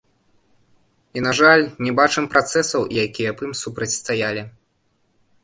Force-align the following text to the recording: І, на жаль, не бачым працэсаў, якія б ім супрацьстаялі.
І, 1.13 1.19
на 1.25 1.33
жаль, 1.39 1.65
не 1.87 1.91
бачым 1.99 2.25
працэсаў, 2.33 2.81
якія 3.05 3.31
б 3.35 3.47
ім 3.51 3.53
супрацьстаялі. 3.61 4.43